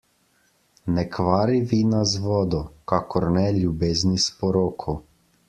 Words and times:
Ne 0.95 1.03
kvari 1.17 1.59
vina 1.73 1.99
z 2.13 2.23
vodo, 2.23 2.63
kakor 2.93 3.29
ne 3.37 3.45
ljubezni 3.61 4.19
s 4.27 4.43
poroko. 4.43 4.99